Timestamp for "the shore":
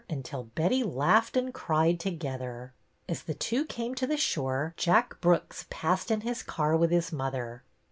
4.07-4.73